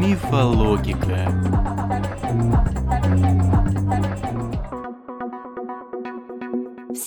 Мифологика. 0.00 1.30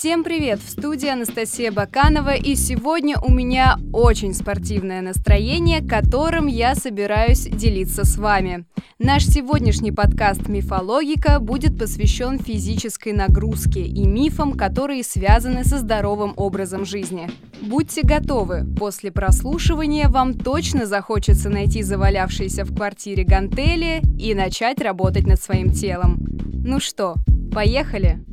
Всем 0.09 0.23
привет! 0.23 0.59
В 0.59 0.71
студии 0.71 1.07
Анастасия 1.07 1.71
Баканова, 1.71 2.33
и 2.33 2.55
сегодня 2.55 3.19
у 3.19 3.31
меня 3.31 3.77
очень 3.93 4.33
спортивное 4.33 5.01
настроение, 5.01 5.87
которым 5.87 6.47
я 6.47 6.73
собираюсь 6.73 7.41
делиться 7.41 8.05
с 8.05 8.17
вами. 8.17 8.65
Наш 8.97 9.23
сегодняшний 9.23 9.91
подкаст 9.91 10.47
«Мифологика» 10.47 11.39
будет 11.39 11.77
посвящен 11.77 12.39
физической 12.39 13.13
нагрузке 13.13 13.81
и 13.81 14.07
мифам, 14.07 14.53
которые 14.53 15.03
связаны 15.03 15.63
со 15.63 15.77
здоровым 15.77 16.33
образом 16.37 16.85
жизни. 16.85 17.29
Будьте 17.61 18.01
готовы, 18.01 18.65
после 18.79 19.11
прослушивания 19.11 20.09
вам 20.09 20.33
точно 20.33 20.87
захочется 20.87 21.51
найти 21.51 21.83
завалявшиеся 21.83 22.65
в 22.65 22.75
квартире 22.75 23.25
гантели 23.25 24.01
и 24.17 24.33
начать 24.33 24.81
работать 24.81 25.27
над 25.27 25.39
своим 25.39 25.71
телом. 25.71 26.17
Ну 26.65 26.79
что, 26.79 27.13
поехали! 27.53 28.25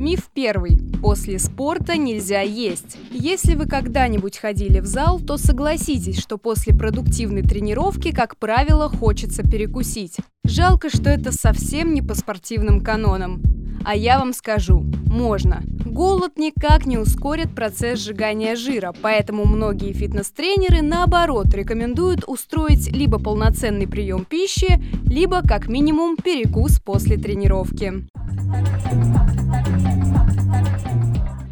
Миф 0.00 0.30
первый. 0.32 0.80
После 1.02 1.38
спорта 1.38 1.98
нельзя 1.98 2.40
есть. 2.40 2.96
Если 3.10 3.54
вы 3.54 3.66
когда-нибудь 3.66 4.38
ходили 4.38 4.80
в 4.80 4.86
зал, 4.86 5.20
то 5.20 5.36
согласитесь, 5.36 6.18
что 6.18 6.38
после 6.38 6.74
продуктивной 6.74 7.42
тренировки, 7.42 8.10
как 8.10 8.38
правило, 8.38 8.88
хочется 8.88 9.42
перекусить. 9.42 10.16
Жалко, 10.42 10.88
что 10.88 11.10
это 11.10 11.32
совсем 11.32 11.92
не 11.92 12.00
по 12.00 12.14
спортивным 12.14 12.82
канонам. 12.82 13.42
А 13.84 13.96
я 13.96 14.18
вам 14.18 14.32
скажу, 14.32 14.84
можно. 15.06 15.62
Голод 15.84 16.38
никак 16.38 16.86
не 16.86 16.98
ускорит 16.98 17.54
процесс 17.54 18.00
сжигания 18.00 18.54
жира, 18.54 18.94
поэтому 19.02 19.44
многие 19.44 19.92
фитнес-тренеры 19.92 20.82
наоборот 20.82 21.52
рекомендуют 21.54 22.24
устроить 22.26 22.92
либо 22.92 23.18
полноценный 23.18 23.88
прием 23.88 24.24
пищи, 24.24 24.80
либо 25.06 25.42
как 25.42 25.68
минимум 25.68 26.16
перекус 26.16 26.78
после 26.78 27.16
тренировки. 27.16 28.04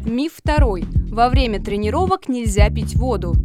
Миф 0.05 0.33
второй. 0.37 0.85
Во 1.11 1.29
время 1.29 1.61
тренировок 1.61 2.29
нельзя 2.29 2.69
пить 2.69 2.95
воду. 2.95 3.35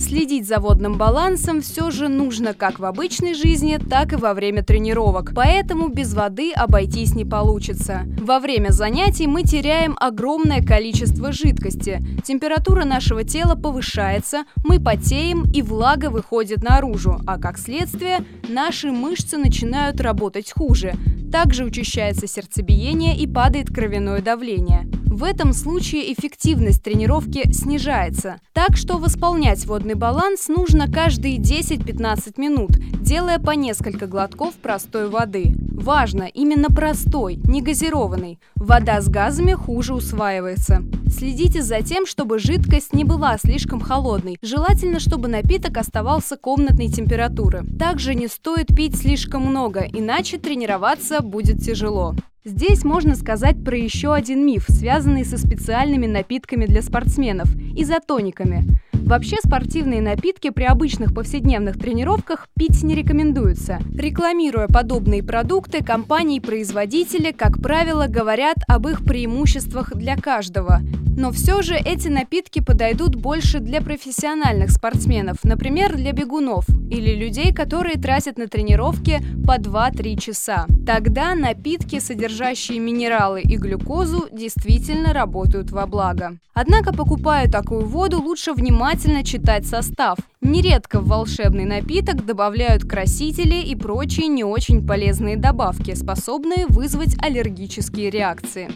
Следить 0.00 0.48
за 0.48 0.60
водным 0.60 0.96
балансом 0.96 1.60
все 1.60 1.90
же 1.90 2.08
нужно 2.08 2.54
как 2.54 2.78
в 2.78 2.86
обычной 2.86 3.34
жизни, 3.34 3.78
так 3.78 4.14
и 4.14 4.16
во 4.16 4.32
время 4.32 4.64
тренировок, 4.64 5.32
поэтому 5.34 5.88
без 5.88 6.14
воды 6.14 6.52
обойтись 6.52 7.14
не 7.14 7.26
получится. 7.26 8.04
Во 8.18 8.40
время 8.40 8.70
занятий 8.70 9.26
мы 9.26 9.42
теряем 9.42 9.96
огромное 10.00 10.62
количество 10.62 11.32
жидкости, 11.32 12.02
температура 12.24 12.84
нашего 12.84 13.24
тела 13.24 13.56
повышается, 13.56 14.44
мы 14.64 14.80
потеем 14.80 15.44
и 15.52 15.60
влага 15.60 16.08
выходит 16.08 16.62
наружу, 16.62 17.20
а 17.26 17.38
как 17.38 17.58
следствие 17.58 18.24
наши 18.48 18.90
мышцы 18.90 19.36
начинают 19.36 20.00
работать 20.00 20.50
хуже. 20.50 20.94
Также 21.30 21.64
учащается 21.64 22.26
сердцебиение 22.26 23.16
и 23.16 23.26
падает 23.26 23.68
кровяное 23.68 24.22
давление. 24.22 24.88
В 25.10 25.24
этом 25.24 25.52
случае 25.52 26.12
эффективность 26.12 26.84
тренировки 26.84 27.52
снижается. 27.52 28.38
Так 28.52 28.76
что 28.76 28.96
восполнять 28.96 29.66
водный 29.66 29.94
баланс 29.94 30.46
нужно 30.46 30.86
каждые 30.86 31.38
10-15 31.38 32.40
минут, 32.40 32.70
делая 33.02 33.40
по 33.40 33.50
несколько 33.50 34.06
глотков 34.06 34.54
простой 34.54 35.08
воды. 35.08 35.52
Важно, 35.72 36.22
именно 36.22 36.68
простой, 36.68 37.40
не 37.42 37.60
газированный. 37.60 38.38
Вода 38.54 39.00
с 39.00 39.08
газами 39.08 39.52
хуже 39.52 39.94
усваивается. 39.94 40.84
Следите 41.08 41.60
за 41.60 41.82
тем, 41.82 42.06
чтобы 42.06 42.38
жидкость 42.38 42.94
не 42.94 43.02
была 43.02 43.36
слишком 43.36 43.80
холодной. 43.80 44.38
Желательно, 44.42 45.00
чтобы 45.00 45.26
напиток 45.26 45.76
оставался 45.76 46.36
комнатной 46.36 46.86
температуры. 46.86 47.64
Также 47.80 48.14
не 48.14 48.28
стоит 48.28 48.68
пить 48.68 48.96
слишком 48.96 49.42
много, 49.42 49.80
иначе 49.92 50.38
тренироваться 50.38 51.20
будет 51.20 51.64
тяжело. 51.64 52.14
Здесь 52.42 52.84
можно 52.84 53.16
сказать 53.16 53.62
про 53.62 53.76
еще 53.76 54.14
один 54.14 54.46
миф, 54.46 54.64
связанный 54.66 55.26
со 55.26 55.36
специальными 55.36 56.06
напитками 56.06 56.64
для 56.64 56.80
спортсменов– 56.80 57.54
изотониками. 57.76 58.64
Вообще 58.94 59.36
спортивные 59.44 60.00
напитки 60.00 60.48
при 60.48 60.64
обычных 60.64 61.12
повседневных 61.12 61.78
тренировках 61.78 62.48
пить 62.56 62.82
не 62.82 62.94
рекомендуется. 62.94 63.78
Рекламируя 63.94 64.68
подобные 64.68 65.22
продукты, 65.22 65.84
компании-производители, 65.84 67.32
как 67.32 67.60
правило, 67.60 68.06
говорят 68.06 68.56
об 68.66 68.88
их 68.88 69.04
преимуществах 69.04 69.94
для 69.94 70.16
каждого. 70.16 70.80
Но 71.20 71.32
все 71.32 71.60
же 71.60 71.74
эти 71.74 72.08
напитки 72.08 72.60
подойдут 72.60 73.14
больше 73.14 73.58
для 73.58 73.82
профессиональных 73.82 74.70
спортсменов, 74.70 75.44
например, 75.44 75.94
для 75.94 76.12
бегунов 76.12 76.64
или 76.90 77.14
людей, 77.14 77.52
которые 77.52 77.98
тратят 77.98 78.38
на 78.38 78.48
тренировки 78.48 79.20
по 79.46 79.58
2-3 79.58 80.16
часа. 80.18 80.66
Тогда 80.86 81.34
напитки, 81.34 81.98
содержащие 81.98 82.78
минералы 82.78 83.42
и 83.42 83.56
глюкозу, 83.58 84.28
действительно 84.32 85.12
работают 85.12 85.70
во 85.70 85.86
благо. 85.86 86.38
Однако, 86.54 86.94
покупая 86.94 87.50
такую 87.50 87.84
воду, 87.84 88.18
лучше 88.18 88.54
внимательно 88.54 89.22
читать 89.22 89.66
состав. 89.66 90.16
Нередко 90.40 91.00
в 91.00 91.08
волшебный 91.08 91.66
напиток 91.66 92.24
добавляют 92.24 92.84
красители 92.84 93.56
и 93.56 93.76
прочие 93.76 94.28
не 94.28 94.42
очень 94.42 94.86
полезные 94.86 95.36
добавки, 95.36 95.94
способные 95.94 96.66
вызвать 96.66 97.14
аллергические 97.22 98.08
реакции. 98.08 98.70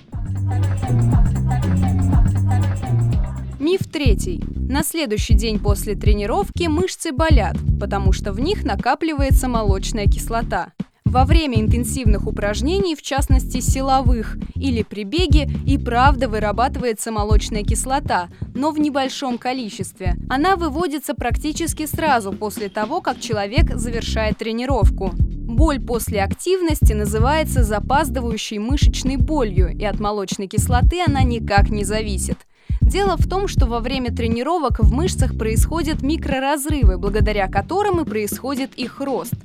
Миф 3.59 3.87
третий. 3.91 4.43
На 4.69 4.83
следующий 4.83 5.35
день 5.35 5.59
после 5.59 5.95
тренировки 5.95 6.65
мышцы 6.69 7.13
болят, 7.13 7.57
потому 7.81 8.13
что 8.13 8.33
в 8.33 8.41
них 8.41 8.65
накапливается 8.65 9.49
молочная 9.49 10.07
кислота. 10.07 10.73
Во 11.05 11.25
время 11.25 11.61
интенсивных 11.61 12.27
упражнений, 12.27 12.97
в 12.97 13.03
частности 13.03 13.61
силовых 13.61 14.37
или 14.57 14.83
при 14.83 15.05
беге, 15.05 15.49
и 15.65 15.79
правда 15.79 16.29
вырабатывается 16.29 17.13
молочная 17.13 17.63
кислота, 17.63 18.29
но 18.53 18.73
в 18.73 18.81
небольшом 18.81 19.39
количестве. 19.39 20.17
Она 20.29 20.57
выводится 20.57 21.15
практически 21.15 21.87
сразу 21.87 22.33
после 22.33 22.69
того, 22.69 23.01
как 23.01 23.21
человек 23.21 23.77
завершает 23.77 24.39
тренировку. 24.39 25.13
Боль 25.55 25.81
после 25.81 26.21
активности 26.21 26.95
называется 26.95 27.63
запаздывающей 27.63 28.59
мышечной 28.59 29.17
болью, 29.17 29.71
и 29.71 29.85
от 29.85 30.01
молочной 30.01 30.49
кислоты 30.49 31.01
она 31.07 31.23
никак 31.23 31.71
не 31.71 31.85
зависит. 31.85 32.39
Дело 32.81 33.17
в 33.17 33.29
том, 33.29 33.47
что 33.47 33.67
во 33.67 33.79
время 33.79 34.13
тренировок 34.13 34.81
в 34.81 34.93
мышцах 34.93 35.39
происходят 35.39 36.03
микроразрывы, 36.03 36.99
благодаря 36.99 37.47
которым 37.47 38.01
и 38.01 38.05
происходит 38.05 38.75
их 38.75 39.01
рост– 39.01 39.35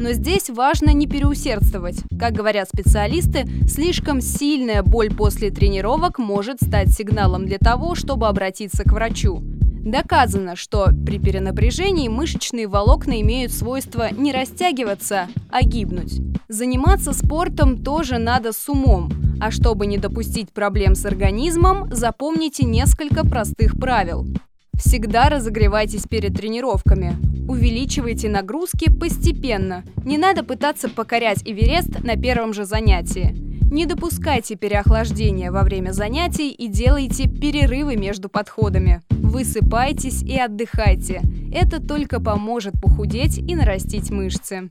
но 0.00 0.12
здесь 0.12 0.48
важно 0.48 0.90
не 0.90 1.08
переусердствовать. 1.08 2.04
Как 2.20 2.32
говорят 2.32 2.68
специалисты, 2.68 3.46
слишком 3.68 4.20
сильная 4.20 4.84
боль 4.84 5.10
после 5.12 5.50
тренировок 5.50 6.18
может 6.18 6.62
стать 6.62 6.90
сигналом 6.90 7.46
для 7.46 7.58
того, 7.58 7.96
чтобы 7.96 8.28
обратиться 8.28 8.84
к 8.84 8.92
врачу. 8.92 9.42
Доказано, 9.88 10.54
что 10.54 10.90
при 11.06 11.18
перенапряжении 11.18 12.08
мышечные 12.08 12.68
волокна 12.68 13.22
имеют 13.22 13.52
свойство 13.52 14.12
не 14.12 14.32
растягиваться, 14.32 15.28
а 15.50 15.62
гибнуть. 15.62 16.20
Заниматься 16.46 17.14
спортом 17.14 17.82
тоже 17.82 18.18
надо 18.18 18.52
с 18.52 18.68
умом, 18.68 19.10
а 19.40 19.50
чтобы 19.50 19.86
не 19.86 19.96
допустить 19.96 20.50
проблем 20.50 20.94
с 20.94 21.06
организмом, 21.06 21.90
запомните 21.90 22.66
несколько 22.66 23.26
простых 23.26 23.80
правил. 23.80 24.26
Всегда 24.74 25.30
разогревайтесь 25.30 26.02
перед 26.02 26.36
тренировками. 26.36 27.16
Увеличивайте 27.48 28.28
нагрузки 28.28 28.92
постепенно. 28.92 29.84
Не 30.04 30.18
надо 30.18 30.44
пытаться 30.44 30.90
покорять 30.90 31.40
Эверест 31.46 32.04
на 32.04 32.16
первом 32.16 32.52
же 32.52 32.66
занятии. 32.66 33.34
Не 33.70 33.86
допускайте 33.86 34.54
переохлаждения 34.54 35.50
во 35.50 35.62
время 35.62 35.92
занятий 35.92 36.50
и 36.50 36.68
делайте 36.68 37.26
перерывы 37.26 37.96
между 37.96 38.28
подходами. 38.28 39.02
Высыпайтесь 39.28 40.22
и 40.22 40.38
отдыхайте. 40.38 41.20
Это 41.52 41.82
только 41.82 42.18
поможет 42.18 42.80
похудеть 42.80 43.36
и 43.36 43.54
нарастить 43.54 44.10
мышцы. 44.10 44.70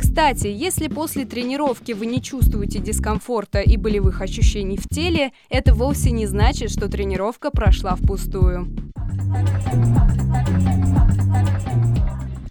Кстати, 0.00 0.46
если 0.46 0.88
после 0.88 1.26
тренировки 1.26 1.92
вы 1.92 2.06
не 2.06 2.22
чувствуете 2.22 2.78
дискомфорта 2.78 3.60
и 3.60 3.76
болевых 3.76 4.22
ощущений 4.22 4.78
в 4.78 4.88
теле, 4.88 5.32
это 5.50 5.74
вовсе 5.74 6.10
не 6.10 6.24
значит, 6.26 6.70
что 6.70 6.88
тренировка 6.88 7.50
прошла 7.50 7.96
впустую. 7.96 8.74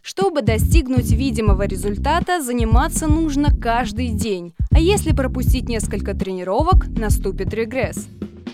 Чтобы 0.04 0.44
достигнуть 0.44 1.12
видимого 1.12 1.64
результата, 1.64 2.40
заниматься 2.40 3.08
нужно 3.08 3.50
каждый 3.52 4.10
день. 4.10 4.54
А 4.70 4.78
если 4.80 5.12
пропустить 5.12 5.68
несколько 5.68 6.14
тренировок, 6.14 6.88
наступит 6.88 7.52
регресс. 7.56 8.08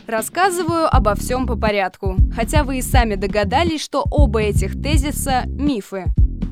Рассказываю 0.08 0.94
обо 0.94 1.16
всем 1.16 1.48
по 1.48 1.56
порядку, 1.56 2.18
хотя 2.36 2.64
вы 2.64 2.80
и 2.80 2.82
сами 2.82 3.16
догадались, 3.16 3.82
что 3.82 4.04
оба 4.12 4.42
этих 4.42 4.74
тезиса– 4.82 5.44
мифы. 5.46 6.06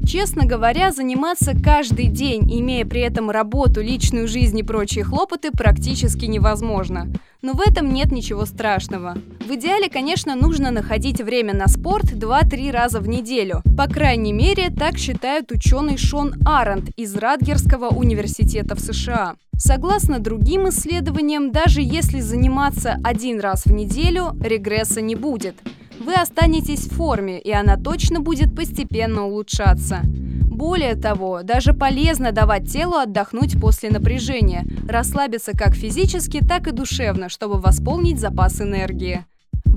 Честно 0.05 0.45
говоря, 0.45 0.91
заниматься 0.91 1.53
каждый 1.53 2.07
день, 2.07 2.41
имея 2.59 2.85
при 2.85 3.01
этом 3.01 3.29
работу, 3.29 3.81
личную 3.81 4.27
жизнь 4.27 4.59
и 4.59 4.63
прочие 4.63 5.03
хлопоты, 5.03 5.51
практически 5.51 6.25
невозможно. 6.25 7.07
Но 7.41 7.53
в 7.53 7.61
этом 7.61 7.93
нет 7.93 8.11
ничего 8.11 8.45
страшного. 8.45 9.15
В 9.39 9.55
идеале, 9.55 9.89
конечно, 9.89 10.35
нужно 10.35 10.71
находить 10.71 11.21
время 11.21 11.55
на 11.55 11.67
спорт 11.67 12.05
2-3 12.13 12.71
раза 12.71 12.99
в 12.99 13.07
неделю. 13.07 13.61
По 13.77 13.87
крайней 13.87 14.33
мере, 14.33 14.69
так 14.69 14.97
считает 14.97 15.51
ученый 15.51 15.97
Шон 15.97 16.33
Арендт 16.45 16.89
из 16.97 17.15
Радгерского 17.15 17.89
университета 17.89 18.75
в 18.75 18.79
США. 18.79 19.35
Согласно 19.57 20.19
другим 20.19 20.69
исследованиям, 20.69 21.51
даже 21.51 21.81
если 21.81 22.19
заниматься 22.19 22.97
один 23.03 23.39
раз 23.39 23.65
в 23.65 23.71
неделю, 23.71 24.35
регресса 24.43 25.01
не 25.01 25.15
будет. 25.15 25.55
Вы 26.03 26.15
останетесь 26.15 26.87
в 26.87 26.95
форме, 26.95 27.39
и 27.39 27.51
она 27.51 27.77
точно 27.77 28.21
будет 28.21 28.55
постепенно 28.55 29.27
улучшаться. 29.27 29.99
Более 30.03 30.95
того, 30.95 31.43
даже 31.43 31.73
полезно 31.73 32.31
давать 32.31 32.71
телу 32.71 32.95
отдохнуть 32.95 33.59
после 33.61 33.91
напряжения, 33.91 34.65
расслабиться 34.89 35.51
как 35.51 35.75
физически, 35.75 36.43
так 36.43 36.67
и 36.67 36.71
душевно, 36.71 37.29
чтобы 37.29 37.59
восполнить 37.59 38.19
запас 38.19 38.61
энергии. 38.61 39.25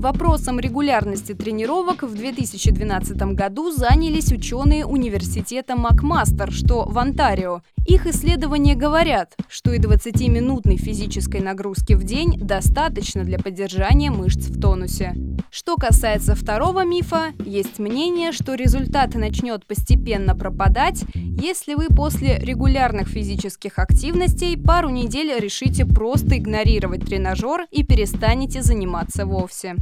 Вопросом 0.05 0.59
регулярности 0.59 1.33
тренировок 1.33 2.03
в 2.03 2.13
2012 2.13 3.17
году 3.33 3.71
занялись 3.71 4.31
ученые 4.31 4.85
университета 4.85 5.75
Макмастер, 5.75 6.51
что 6.51 6.85
в 6.85 6.99
Онтарио. 6.99 7.63
Их 7.87 8.05
исследования 8.05 8.75
говорят, 8.75 9.35
что 9.47 9.73
и 9.73 9.79
20-минутной 9.79 10.77
физической 10.77 11.41
нагрузки 11.41 11.93
в 11.93 12.03
день 12.03 12.37
достаточно 12.37 13.23
для 13.23 13.39
поддержания 13.39 14.11
мышц 14.11 14.45
в 14.45 14.61
тонусе. 14.61 15.15
Что 15.49 15.75
касается 15.75 16.35
второго 16.35 16.83
мифа, 16.83 17.33
есть 17.43 17.79
мнение, 17.79 18.31
что 18.31 18.53
результат 18.53 19.15
начнет 19.15 19.65
постепенно 19.65 20.35
пропадать, 20.35 21.03
если 21.13 21.73
вы 21.73 21.87
после 21.87 22.37
регулярных 22.37 23.07
физических 23.07 23.79
активностей 23.79 24.55
пару 24.57 24.89
недель 24.89 25.33
решите 25.39 25.85
просто 25.85 26.37
игнорировать 26.37 27.05
тренажер 27.05 27.65
и 27.71 27.83
перестанете 27.83 28.61
заниматься 28.61 29.25
вовсе. 29.25 29.75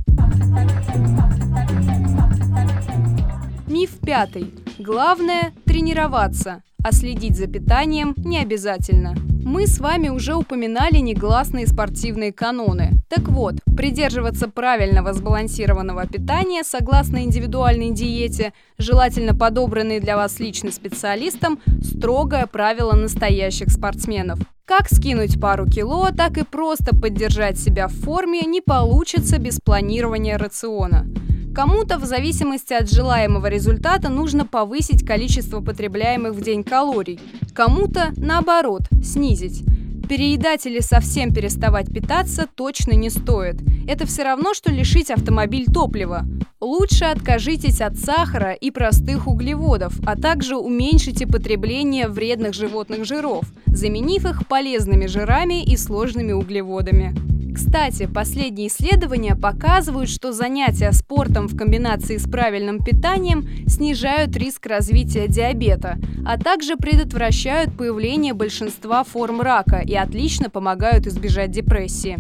Миф 3.68 3.92
пятый. 4.06 4.54
Главное– 4.80 5.52
тренироваться, 5.66 6.62
а 6.84 6.92
следить 6.92 7.38
за 7.38 7.48
питанием 7.48 8.14
не 8.18 8.40
обязательно. 8.40 9.16
Мы 9.44 9.68
с 9.68 9.80
вами 9.80 10.10
уже 10.10 10.36
упоминали 10.36 11.00
негласные 11.00 11.68
спортивные 11.68 12.32
каноны. 12.32 12.92
Так 13.10 13.28
вот, 13.28 13.56
придерживаться 13.76 14.48
правильного 14.48 15.12
сбалансированного 15.12 16.08
питания 16.08 16.64
согласно 16.64 17.24
индивидуальной 17.24 17.92
диете, 17.92 18.54
желательно 18.78 19.36
подобранной 19.36 20.00
для 20.00 20.16
вас 20.16 20.40
лично 20.40 20.72
специалистом, 20.72 21.60
строгое 21.82 22.46
правило 22.46 22.94
настоящих 22.94 23.70
спортсменов. 23.70 24.40
Как 24.66 24.88
скинуть 24.88 25.42
пару 25.42 25.66
кило, 25.66 26.12
так 26.16 26.38
и 26.38 26.46
просто 26.46 26.96
поддержать 26.96 27.60
себя 27.60 27.90
в 27.90 27.92
форме 27.92 28.40
не 28.44 28.62
получится 28.62 29.38
без 29.38 29.60
планирования 29.60 30.38
рациона. 30.38 31.06
Кому-то 31.54 32.00
в 32.00 32.06
зависимости 32.06 32.72
от 32.72 32.90
желаемого 32.90 33.48
результата 33.48 34.08
нужно 34.08 34.46
повысить 34.46 35.06
количество 35.06 35.60
потребляемых 35.60 36.34
в 36.34 36.42
день 36.42 36.64
калорий, 36.64 37.20
кому-то, 37.54 38.14
наоборот, 38.16 38.84
снизить. 39.04 39.66
Переедать 40.08 40.66
или 40.66 40.80
совсем 40.80 41.34
переставать 41.34 41.92
питаться 41.92 42.48
точно 42.56 42.92
не 42.94 43.10
стоит. 43.10 43.56
Это 43.88 44.06
все 44.06 44.24
равно, 44.24 44.54
что 44.54 44.72
лишить 44.72 45.10
автомобиль 45.10 45.66
топлива. 45.66 46.26
Лучше 46.60 47.06
откажитесь 47.06 47.82
от 47.82 47.98
сахара 47.98 48.54
и 48.54 48.72
простых 48.72 49.28
углеводов, 49.28 49.94
а 50.06 50.16
также 50.16 50.56
уменьшите 50.56 51.28
потребление 51.28 52.08
вредных 52.08 52.54
животных 52.54 53.06
жиров, 53.06 53.44
заменив 53.68 54.26
их 54.26 54.48
полезными 54.48 55.08
жирами 55.08 55.64
и 55.64 55.76
сложными 55.78 56.32
углеводами. 56.32 57.33
Кстати, 57.54 58.08
последние 58.08 58.68
исследования 58.68 59.36
показывают, 59.36 60.10
что 60.10 60.32
занятия 60.32 60.92
спортом 60.92 61.48
в 61.48 61.56
комбинации 61.56 62.18
с 62.18 62.28
правильным 62.28 62.80
питанием 62.80 63.48
снижают 63.68 64.36
риск 64.36 64.66
развития 64.66 65.28
диабета, 65.28 65.98
а 66.26 66.40
также 66.40 66.78
предотвращают 66.78 67.78
появление 67.78 68.34
большинства 68.34 69.04
форм 69.04 69.42
рака 69.42 69.80
и 69.80 69.96
отлично 69.96 70.50
помогают 70.50 71.06
избежать 71.06 71.52
депрессии. 71.52 72.18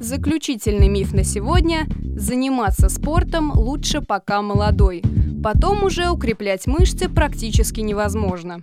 Заключительный 0.00 0.88
миф 0.88 1.12
на 1.12 1.24
сегодня– 1.24 1.86
заниматься 2.16 2.88
спортом 2.88 3.52
лучше 3.54 4.00
пока 4.00 4.42
молодой. 4.42 5.02
Потом 5.42 5.84
уже 5.84 6.10
укреплять 6.10 6.66
мышцы 6.66 7.08
практически 7.08 7.80
невозможно. 7.80 8.62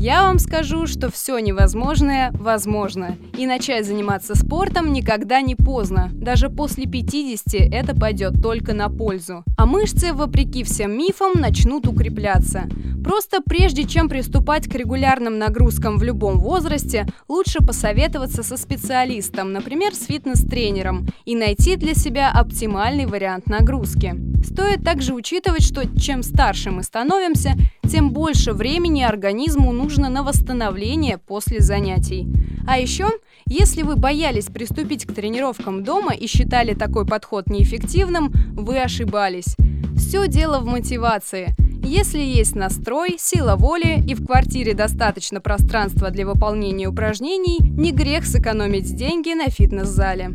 Я 0.00 0.22
вам 0.22 0.38
скажу, 0.38 0.86
что 0.86 1.10
все 1.10 1.40
невозможное 1.40 2.30
возможно. 2.34 3.16
И 3.36 3.48
начать 3.48 3.84
заниматься 3.84 4.36
спортом 4.36 4.92
никогда 4.92 5.40
не 5.40 5.56
поздно. 5.56 6.08
Даже 6.12 6.50
после 6.50 6.86
50 6.86 7.72
это 7.72 7.96
пойдет 7.96 8.40
только 8.40 8.74
на 8.74 8.90
пользу. 8.90 9.42
А 9.56 9.66
мышцы, 9.66 10.12
вопреки 10.12 10.62
всем 10.62 10.96
мифам, 10.96 11.32
начнут 11.34 11.88
укрепляться. 11.88 12.68
Просто 13.08 13.40
прежде 13.40 13.84
чем 13.84 14.10
приступать 14.10 14.68
к 14.68 14.74
регулярным 14.74 15.38
нагрузкам 15.38 15.96
в 15.96 16.02
любом 16.02 16.40
возрасте, 16.40 17.06
лучше 17.26 17.60
посоветоваться 17.60 18.42
со 18.42 18.58
специалистом, 18.58 19.54
например, 19.54 19.94
с 19.94 20.04
фитнес-тренером, 20.04 21.08
и 21.24 21.34
найти 21.34 21.76
для 21.76 21.94
себя 21.94 22.30
оптимальный 22.30 23.06
вариант 23.06 23.46
нагрузки. 23.46 24.14
Стоит 24.44 24.84
также 24.84 25.14
учитывать, 25.14 25.62
что 25.62 25.88
чем 25.98 26.22
старше 26.22 26.70
мы 26.70 26.82
становимся, 26.82 27.54
тем 27.90 28.10
больше 28.10 28.52
времени 28.52 29.00
организму 29.00 29.72
нужно 29.72 30.10
на 30.10 30.22
восстановление 30.22 31.16
после 31.16 31.60
занятий. 31.60 32.28
А 32.66 32.78
еще, 32.78 33.08
если 33.46 33.80
вы 33.80 33.96
боялись 33.96 34.48
приступить 34.48 35.06
к 35.06 35.14
тренировкам 35.14 35.82
дома 35.82 36.12
и 36.12 36.26
считали 36.26 36.74
такой 36.74 37.06
подход 37.06 37.46
неэффективным, 37.46 38.30
вы 38.52 38.78
ошибались. 38.80 39.56
Все 39.96 40.28
дело 40.28 40.58
в 40.58 40.66
мотивации. 40.66 41.56
Если 41.88 42.20
есть 42.20 42.54
настрой, 42.54 43.16
сила 43.18 43.56
воли 43.56 44.04
и 44.06 44.14
в 44.14 44.26
квартире 44.26 44.74
достаточно 44.74 45.40
пространства 45.40 46.10
для 46.10 46.26
выполнения 46.26 46.86
упражнений, 46.86 47.60
не 47.60 47.92
грех 47.92 48.26
сэкономить 48.26 48.94
деньги 48.94 49.32
на 49.32 49.48
фитнес-зале. 49.48 50.32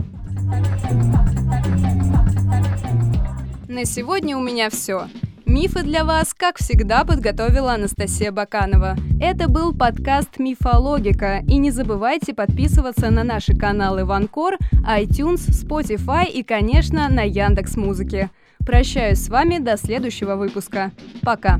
На 3.68 3.86
сегодня 3.86 4.36
у 4.36 4.42
меня 4.42 4.72
все. 4.72 5.06
Мифы 5.54 5.84
для 5.84 6.04
вас, 6.04 6.34
как 6.34 6.58
всегда, 6.58 7.06
подготовила 7.06 7.76
Анастасия 7.76 8.32
Баканова. 8.32 8.96
Это 9.22 9.48
был 9.48 9.72
подкаст 9.72 10.40
«Мифологика». 10.40 11.44
И 11.48 11.58
не 11.58 11.70
забывайте 11.70 12.34
подписываться 12.34 13.12
на 13.12 13.24
наши 13.24 13.56
каналы 13.56 14.04
в 14.04 14.12
Анкор, 14.12 14.58
iTunes, 14.84 15.48
Spotify 15.52 16.26
и, 16.26 16.42
конечно, 16.42 17.08
на 17.08 17.22
Яндекс 17.22 17.78
Музыке. 17.78 18.32
Прощаюсь 18.66 19.20
с 19.20 19.30
вами 19.30 19.60
до 19.60 19.78
следующего 19.78 20.38
выпуска. 20.38 20.92
Пока! 21.22 21.60